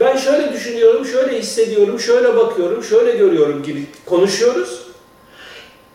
Ben 0.00 0.16
şöyle 0.16 0.52
düşünüyorum, 0.52 1.04
şöyle 1.06 1.38
hissediyorum, 1.38 2.00
şöyle 2.00 2.36
bakıyorum, 2.36 2.84
şöyle 2.84 3.12
görüyorum 3.12 3.62
gibi 3.62 3.86
konuşuyoruz. 4.06 4.82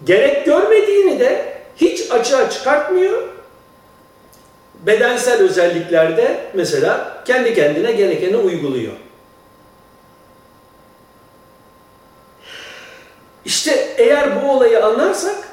Gerek 0.03 0.45
görmediğini 0.45 1.19
de 1.19 1.57
hiç 1.75 2.11
açığa 2.11 2.49
çıkartmıyor. 2.49 3.23
Bedensel 4.85 5.41
özelliklerde 5.41 6.37
mesela 6.53 7.23
kendi 7.25 7.53
kendine 7.53 7.91
gerekeni 7.91 8.37
uyguluyor. 8.37 8.93
İşte 13.45 13.87
eğer 13.97 14.43
bu 14.43 14.51
olayı 14.51 14.85
anlarsak 14.85 15.46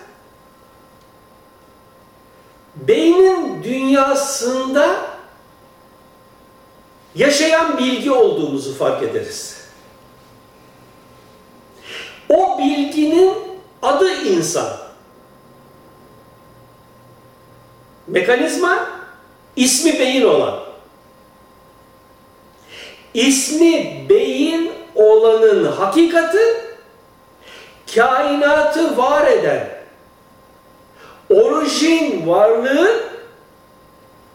beynin 2.76 3.62
dünyasında 3.62 4.96
yaşayan 7.14 7.78
bilgi 7.78 8.10
olduğumuzu 8.10 8.74
fark 8.74 9.02
ederiz. 9.02 9.64
O 12.28 12.58
bilginin 12.58 13.34
adı 13.82 14.12
insan. 14.22 14.76
Mekanizma 18.06 18.88
ismi 19.56 19.98
beyin 19.98 20.22
olan. 20.22 20.60
İsmi 23.14 24.04
beyin 24.08 24.72
olanın 24.94 25.72
hakikati 25.72 26.38
kainatı 27.94 28.96
var 28.96 29.26
eden 29.26 29.73
orijin 31.30 32.26
varlığı 32.26 33.04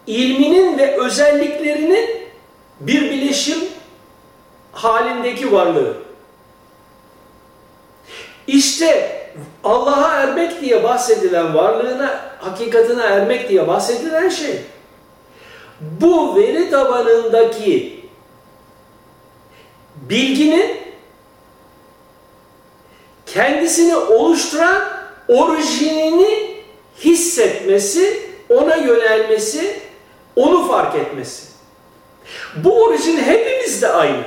ilminin 0.06 0.78
ve 0.78 0.96
özelliklerinin 0.96 2.10
bir 2.80 3.02
bileşim 3.02 3.58
halindeki 4.72 5.52
varlığı. 5.52 5.96
İşte 8.46 9.20
Allah'a 9.64 10.14
ermek 10.14 10.60
diye 10.60 10.84
bahsedilen 10.84 11.54
varlığına, 11.54 12.20
hakikatine 12.40 13.02
ermek 13.02 13.48
diye 13.48 13.68
bahsedilen 13.68 14.28
şey 14.28 14.60
bu 15.80 16.36
veri 16.36 16.70
tabanındaki 16.70 18.00
bilginin 19.96 20.76
kendisini 23.26 23.96
oluşturan 23.96 24.82
orijinini 25.28 26.49
hissetmesi, 27.04 28.30
ona 28.48 28.76
yönelmesi, 28.76 29.80
onu 30.36 30.68
fark 30.68 30.94
etmesi. 30.94 31.42
Bu 32.56 32.82
orijin 32.84 33.16
hepimizde 33.16 33.88
aynı. 33.88 34.24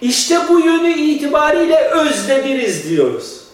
İşte 0.00 0.38
bu 0.48 0.60
yönü 0.60 0.90
itibariyle 0.90 1.90
özde 1.90 2.44
biriz 2.44 2.90
diyoruz. 2.90 3.46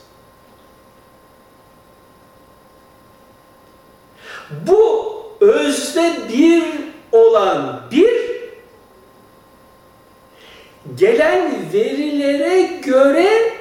Bu 4.51 5.13
özde 5.41 6.13
bir 6.33 6.65
olan 7.13 7.81
bir 7.91 8.23
gelen 10.95 11.53
verilere 11.73 12.63
göre 12.63 13.53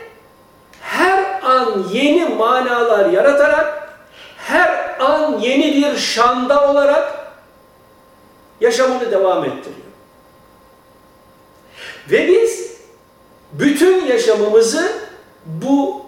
her 0.82 1.41
an 1.41 1.86
yeni 1.91 2.25
manalar 2.25 3.10
yaratarak 3.10 3.97
her 4.38 4.99
an 4.99 5.39
yeni 5.39 5.75
bir 5.75 5.97
şanda 5.97 6.71
olarak 6.71 7.13
yaşamını 8.62 9.12
devam 9.12 9.45
ettiriyor. 9.45 9.82
Ve 12.12 12.27
biz 12.27 12.71
bütün 13.51 14.06
yaşamımızı 14.41 14.91
bu 15.45 16.01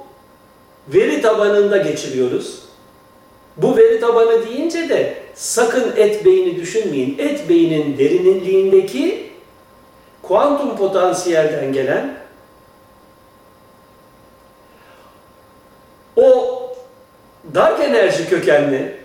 veri 0.87 1.21
tabanında 1.21 1.77
geçiriyoruz. 1.77 2.63
Bu 3.57 3.77
veri 3.77 3.99
tabanı 3.99 4.45
deyince 4.45 4.89
de 4.89 5.17
sakın 5.35 5.93
et 5.97 6.25
beyni 6.25 6.55
düşünmeyin. 6.55 7.17
Et 7.17 7.49
beynin 7.49 7.97
derinliğindeki 7.97 9.31
kuantum 10.21 10.77
potansiyelden 10.77 11.73
gelen 11.73 12.17
o 16.15 16.59
dark 17.55 17.79
enerji 17.79 18.29
kökenli 18.29 18.97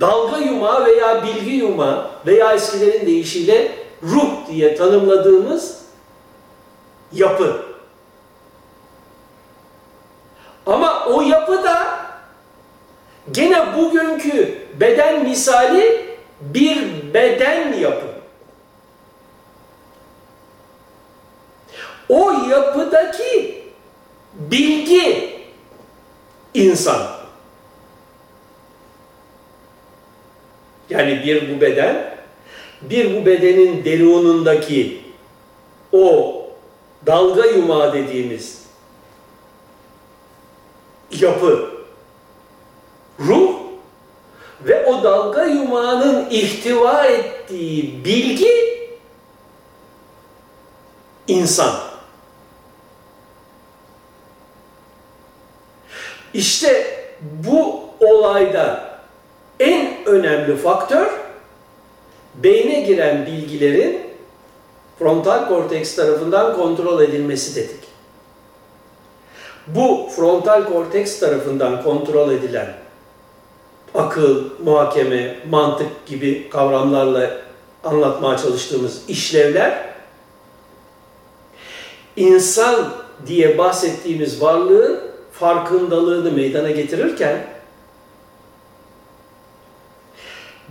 dalga 0.00 0.38
yumağı 0.38 0.86
veya 0.86 1.22
bilgi 1.22 1.50
yumağı 1.50 2.10
veya 2.26 2.52
eskilerin 2.52 3.06
deyişiyle 3.06 3.79
ruh 4.02 4.46
diye 4.48 4.74
tanımladığımız 4.74 5.82
yapı. 7.12 7.62
Ama 10.66 11.06
o 11.06 11.20
yapı 11.20 11.64
da 11.64 12.00
gene 13.30 13.76
bugünkü 13.76 14.58
beden 14.80 15.24
misali 15.24 16.06
bir 16.40 17.14
beden 17.14 17.72
yapı. 17.72 18.06
O 22.08 22.32
yapıdaki 22.32 23.64
bilgi 24.34 25.40
insan. 26.54 27.20
Yani 30.90 31.22
bir 31.24 31.56
bu 31.56 31.60
beden, 31.60 32.09
bir 32.82 33.16
bu 33.16 33.26
bedenin 33.26 33.84
derunundaki 33.84 35.00
o 35.92 36.36
dalga 37.06 37.46
yumağı 37.46 37.92
dediğimiz 37.92 38.64
yapı, 41.10 41.70
ruh 43.20 43.54
ve 44.60 44.86
o 44.86 45.04
dalga 45.04 45.44
yumağının 45.44 46.30
ihtiva 46.30 47.04
ettiği 47.04 48.04
bilgi 48.04 48.54
insan. 51.28 51.74
İşte 56.34 57.00
bu 57.20 57.80
olayda 58.00 58.90
en 59.60 60.04
önemli 60.06 60.56
faktör 60.56 61.19
beyne 62.34 62.80
giren 62.80 63.26
bilgilerin 63.26 64.00
frontal 64.98 65.48
korteks 65.48 65.94
tarafından 65.96 66.56
kontrol 66.56 67.02
edilmesi 67.02 67.56
dedik. 67.56 67.90
Bu 69.66 70.08
frontal 70.16 70.64
korteks 70.64 71.20
tarafından 71.20 71.82
kontrol 71.82 72.30
edilen 72.30 72.74
akıl, 73.94 74.44
muhakeme, 74.64 75.36
mantık 75.50 76.06
gibi 76.06 76.50
kavramlarla 76.50 77.30
anlatmaya 77.84 78.38
çalıştığımız 78.38 79.02
işlevler 79.08 79.90
insan 82.16 82.92
diye 83.26 83.58
bahsettiğimiz 83.58 84.42
varlığın 84.42 85.00
farkındalığını 85.32 86.32
meydana 86.32 86.70
getirirken 86.70 87.46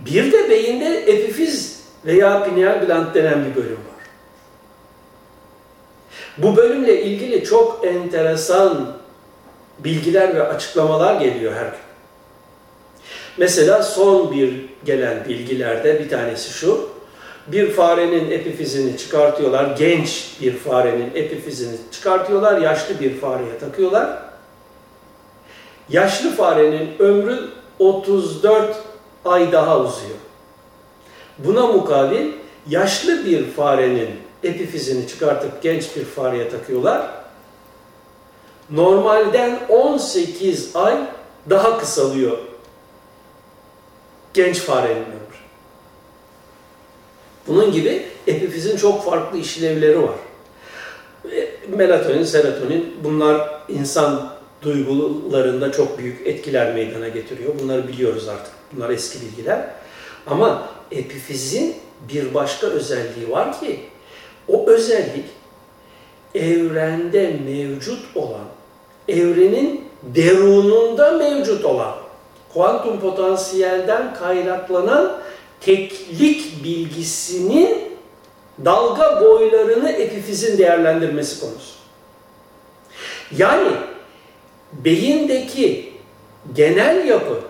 bir 0.06 0.32
de 0.32 0.50
beyinde 0.50 0.96
epifiz 0.96 1.80
veya 2.06 2.44
pineal 2.44 2.86
gland 2.86 3.14
denen 3.14 3.44
bir 3.44 3.54
bölüm 3.54 3.72
var. 3.72 4.00
Bu 6.38 6.56
bölümle 6.56 7.02
ilgili 7.02 7.44
çok 7.44 7.86
enteresan 7.86 8.96
bilgiler 9.78 10.34
ve 10.34 10.42
açıklamalar 10.42 11.20
geliyor 11.20 11.52
her 11.52 11.64
gün. 11.64 11.90
Mesela 13.36 13.82
son 13.82 14.32
bir 14.32 14.64
gelen 14.84 15.24
bilgilerde 15.28 16.00
bir 16.00 16.08
tanesi 16.08 16.52
şu. 16.52 16.90
Bir 17.46 17.70
farenin 17.70 18.30
epifizini 18.30 18.96
çıkartıyorlar. 18.96 19.76
Genç 19.76 20.36
bir 20.40 20.56
farenin 20.56 21.10
epifizini 21.14 21.76
çıkartıyorlar. 21.92 22.60
Yaşlı 22.60 23.00
bir 23.00 23.14
fareye 23.14 23.58
takıyorlar. 23.60 24.18
Yaşlı 25.88 26.30
farenin 26.30 26.90
ömrü 26.98 27.48
34 27.78 28.76
ay 29.24 29.52
daha 29.52 29.80
uzuyor. 29.80 30.18
Buna 31.38 31.66
mukabil 31.66 32.32
yaşlı 32.68 33.24
bir 33.24 33.50
farenin 33.50 34.10
epifizini 34.42 35.08
çıkartıp 35.08 35.62
genç 35.62 35.96
bir 35.96 36.04
fareye 36.04 36.48
takıyorlar. 36.48 37.10
Normalden 38.70 39.58
18 39.68 40.76
ay 40.76 40.96
daha 41.50 41.78
kısalıyor 41.78 42.38
genç 44.34 44.58
farenin 44.58 44.96
ömrü. 44.96 45.20
Bunun 47.46 47.72
gibi 47.72 48.06
epifizin 48.26 48.76
çok 48.76 49.04
farklı 49.04 49.38
işlevleri 49.38 50.02
var. 50.02 50.16
Melatonin, 51.68 52.24
serotonin 52.24 52.94
bunlar 53.04 53.62
insan 53.68 54.32
duygularında 54.62 55.72
çok 55.72 55.98
büyük 55.98 56.26
etkiler 56.26 56.74
meydana 56.74 57.08
getiriyor. 57.08 57.54
Bunları 57.62 57.88
biliyoruz 57.88 58.28
artık. 58.28 58.59
Bunlar 58.72 58.90
eski 58.90 59.18
bilgiler. 59.20 59.66
Ama 60.26 60.68
epifizin 60.90 61.76
bir 62.08 62.34
başka 62.34 62.66
özelliği 62.66 63.30
var 63.30 63.60
ki 63.60 63.80
o 64.48 64.66
özellik 64.66 65.24
evrende 66.34 67.36
mevcut 67.46 68.16
olan, 68.16 68.44
evrenin 69.08 69.84
derununda 70.02 71.12
mevcut 71.12 71.64
olan, 71.64 71.94
kuantum 72.52 73.00
potansiyelden 73.00 74.14
kaynaklanan 74.14 75.18
teklik 75.60 76.64
bilgisinin 76.64 77.90
dalga 78.64 79.20
boylarını 79.20 79.90
epifizin 79.90 80.58
değerlendirmesi 80.58 81.40
konusu. 81.40 81.74
Yani 83.36 83.72
beyindeki 84.72 85.92
genel 86.54 87.06
yapı 87.06 87.49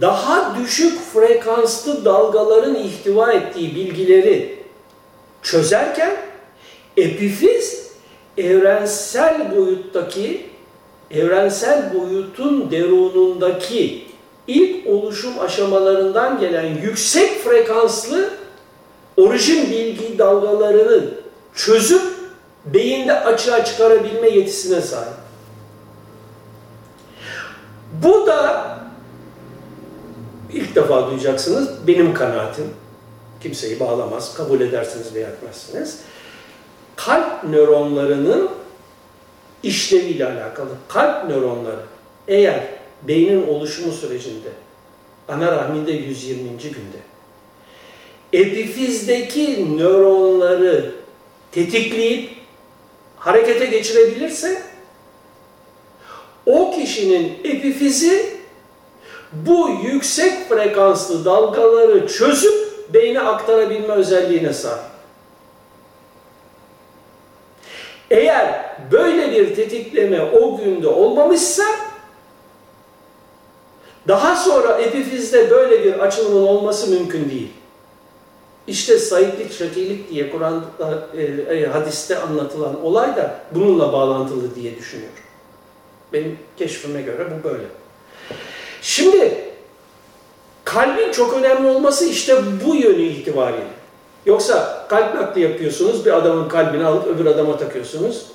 daha 0.00 0.56
düşük 0.58 1.00
frekanslı 1.12 2.04
dalgaların 2.04 2.74
ihtiva 2.74 3.32
ettiği 3.32 3.74
bilgileri 3.74 4.58
çözerken 5.42 6.16
epifiz 6.96 7.88
evrensel 8.38 9.56
boyuttaki 9.56 10.46
evrensel 11.10 11.94
boyutun 11.94 12.70
derunundaki 12.70 14.04
ilk 14.46 14.86
oluşum 14.86 15.38
aşamalarından 15.38 16.40
gelen 16.40 16.66
yüksek 16.82 17.44
frekanslı 17.44 18.30
orijin 19.16 19.70
bilgi 19.70 20.18
dalgalarını 20.18 21.04
çözüp 21.54 22.02
beyinde 22.64 23.20
açığa 23.20 23.64
çıkarabilme 23.64 24.28
yetisine 24.28 24.80
sahip. 24.80 25.12
Bu 27.92 28.26
da 28.26 28.67
ilk 30.68 30.76
defa 30.76 31.10
duyacaksınız 31.10 31.86
benim 31.86 32.14
kanaatim. 32.14 32.64
Kimseyi 33.42 33.80
bağlamaz, 33.80 34.34
kabul 34.34 34.60
edersiniz 34.60 35.14
veya 35.14 35.28
etmezsiniz. 35.28 35.98
Kalp 36.96 37.44
nöronlarının 37.44 38.50
işleviyle 39.62 40.26
alakalı. 40.26 40.68
Kalp 40.88 41.28
nöronları 41.30 41.80
eğer 42.28 42.60
beynin 43.02 43.46
oluşumu 43.46 43.92
sürecinde 43.92 44.48
ana 45.28 45.52
rahminde 45.52 45.92
120. 45.92 46.58
günde 46.58 46.98
epifizdeki 48.32 49.76
nöronları 49.78 50.94
tetikleyip 51.52 52.30
harekete 53.16 53.66
geçirebilirse 53.66 54.62
o 56.46 56.70
kişinin 56.70 57.38
epifizi 57.44 58.37
bu 59.32 59.70
yüksek 59.82 60.48
frekanslı 60.48 61.24
dalgaları 61.24 62.06
çözüp 62.06 62.68
beyne 62.94 63.20
aktarabilme 63.20 63.94
özelliğine 63.94 64.52
sahip. 64.52 64.84
Eğer 68.10 68.76
böyle 68.92 69.32
bir 69.32 69.54
tetikleme 69.54 70.22
o 70.22 70.56
günde 70.56 70.88
olmamışsa 70.88 71.64
daha 74.08 74.36
sonra 74.36 74.78
epifizde 74.78 75.50
böyle 75.50 75.84
bir 75.84 75.98
açılımın 75.98 76.46
olması 76.46 76.90
mümkün 76.90 77.30
değil. 77.30 77.50
İşte 78.66 78.98
saitlik, 78.98 79.52
şakilik 79.52 80.10
diye 80.10 80.30
Kur'an'da, 80.30 81.08
e, 81.16 81.22
e, 81.22 81.66
hadiste 81.66 82.18
anlatılan 82.18 82.84
olay 82.84 83.16
da 83.16 83.40
bununla 83.54 83.92
bağlantılı 83.92 84.54
diye 84.54 84.76
düşünüyorum. 84.76 85.18
Benim 86.12 86.38
keşfime 86.56 87.02
göre 87.02 87.26
bu 87.30 87.48
böyle. 87.48 87.64
Şimdi 88.82 89.44
kalbin 90.64 91.12
çok 91.12 91.34
önemli 91.34 91.68
olması 91.68 92.04
işte 92.04 92.42
bu 92.64 92.74
yönü 92.74 93.02
itibariyle. 93.02 93.78
Yoksa 94.26 94.86
kalp 94.88 95.14
nakli 95.14 95.40
yapıyorsunuz, 95.40 96.06
bir 96.06 96.12
adamın 96.12 96.48
kalbini 96.48 96.84
alıp 96.84 97.06
öbür 97.06 97.26
adama 97.26 97.58
takıyorsunuz. 97.58 98.26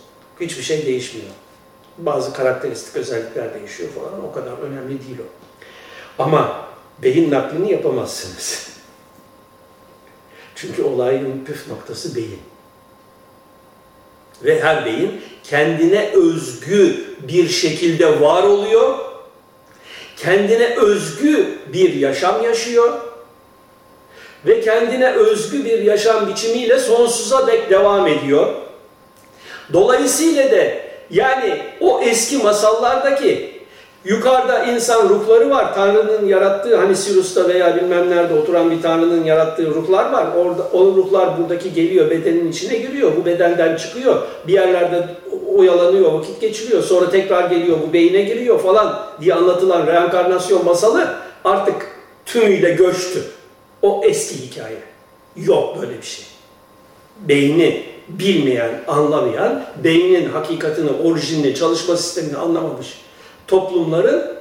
Hiçbir 0.41 0.63
şey 0.63 0.85
değişmiyor. 0.85 1.27
Bazı 1.97 2.33
karakteristik 2.33 2.95
özellikler 2.95 3.53
değişiyor 3.53 3.89
falan. 3.89 4.25
O 4.25 4.31
kadar 4.31 4.51
önemli 4.51 4.89
değil 4.89 5.17
o. 5.19 5.25
Ama 6.23 6.65
beyin 7.03 7.31
naklini 7.31 7.71
yapamazsınız. 7.71 8.69
Çünkü 10.55 10.83
olayın 10.83 11.45
püf 11.45 11.67
noktası 11.67 12.15
beyin. 12.15 12.39
Ve 14.43 14.61
her 14.61 14.85
beyin 14.85 15.21
kendine 15.43 16.09
özgü 16.13 17.05
bir 17.27 17.49
şekilde 17.49 18.21
var 18.21 18.43
oluyor. 18.43 19.12
Kendine 20.23 20.75
özgü 20.75 21.45
bir 21.73 21.93
yaşam 21.93 22.43
yaşıyor. 22.43 22.93
Ve 24.45 24.61
kendine 24.61 25.11
özgü 25.11 25.65
bir 25.65 25.79
yaşam 25.79 26.27
biçimiyle 26.27 26.79
sonsuza 26.79 27.47
dek 27.47 27.69
devam 27.69 28.07
ediyor. 28.07 28.53
Dolayısıyla 29.73 30.51
de 30.51 30.83
yani 31.09 31.61
o 31.79 32.01
eski 32.01 32.37
masallardaki 32.37 33.52
Yukarıda 34.05 34.63
insan 34.63 35.09
ruhları 35.09 35.49
var. 35.49 35.75
Tanrı'nın 35.75 36.27
yarattığı 36.27 36.77
hani 36.77 36.95
Sirus'ta 36.95 37.47
veya 37.47 37.75
bilmem 37.75 38.09
nerede 38.09 38.33
oturan 38.33 38.71
bir 38.71 38.81
Tanrı'nın 38.81 39.23
yarattığı 39.23 39.67
ruhlar 39.67 40.11
var. 40.11 40.27
Orada 40.37 40.63
o 40.73 40.85
ruhlar 40.85 41.37
buradaki 41.37 41.73
geliyor, 41.73 42.09
bedenin 42.09 42.51
içine 42.51 42.77
giriyor. 42.77 43.11
Bu 43.17 43.25
bedenden 43.25 43.77
çıkıyor. 43.77 44.21
Bir 44.47 44.53
yerlerde 44.53 45.07
oyalanıyor, 45.55 46.13
vakit 46.13 46.41
geçiriyor. 46.41 46.83
Sonra 46.83 47.09
tekrar 47.09 47.49
geliyor, 47.49 47.77
bu 47.87 47.93
beyine 47.93 48.21
giriyor 48.21 48.59
falan 48.59 48.99
diye 49.21 49.33
anlatılan 49.33 49.87
reenkarnasyon 49.87 50.65
masalı 50.65 51.07
artık 51.45 51.75
tümüyle 52.25 52.71
göçtü. 52.71 53.23
O 53.81 54.01
eski 54.05 54.35
hikaye. 54.35 54.77
Yok 55.35 55.81
böyle 55.81 55.97
bir 55.97 56.05
şey. 56.05 56.25
Beyni 57.19 57.83
bilmeyen, 58.09 58.71
anlamayan, 58.87 59.63
beynin 59.83 60.29
hakikatini, 60.29 60.89
orijinini, 61.03 61.55
çalışma 61.55 61.95
sistemini 61.95 62.37
anlamamış 62.37 63.02
toplumların 63.53 64.33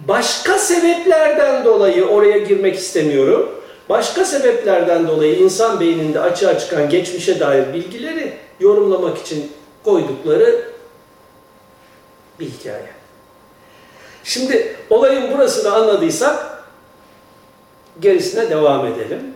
başka 0.00 0.58
sebeplerden 0.58 1.64
dolayı 1.64 2.06
oraya 2.06 2.38
girmek 2.38 2.74
istemiyorum. 2.74 3.50
Başka 3.88 4.24
sebeplerden 4.24 5.08
dolayı 5.08 5.38
insan 5.38 5.80
beyninde 5.80 6.20
açığa 6.20 6.58
çıkan 6.58 6.88
geçmişe 6.88 7.40
dair 7.40 7.74
bilgileri 7.74 8.32
yorumlamak 8.60 9.18
için 9.18 9.52
koydukları 9.84 10.64
bir 12.40 12.46
hikaye. 12.46 12.90
Şimdi 14.24 14.76
olayın 14.90 15.32
burasını 15.32 15.74
anladıysak 15.74 16.64
gerisine 18.00 18.50
devam 18.50 18.86
edelim. 18.86 19.34